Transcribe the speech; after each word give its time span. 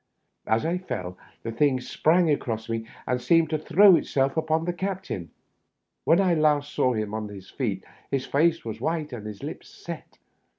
As 0.47 0.65
I 0.65 0.79
fell 0.79 1.15
the 1.43 1.51
thing 1.51 1.79
sprang 1.79 2.31
across 2.31 2.67
me, 2.67 2.87
and 3.05 3.21
Seemed 3.21 3.51
to 3.51 3.59
throw 3.59 3.93
itseK 3.93 4.35
upon 4.35 4.65
the 4.65 4.73
captain. 4.73 5.29
When 6.05 6.19
I 6.19 6.33
last 6.33 6.73
saw 6.73 6.93
him 6.93 7.13
on 7.13 7.27
his 7.27 7.51
feet 7.51 7.83
his 8.09 8.25
face 8.25 8.65
was 8.65 8.81
white 8.81 9.13
and 9.13 9.27
his 9.27 9.43
lips 9.43 9.69
set. 9.69 10.17